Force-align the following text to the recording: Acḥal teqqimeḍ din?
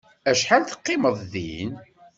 Acḥal 0.29 0.63
teqqimeḍ 0.65 1.17
din? 1.33 1.71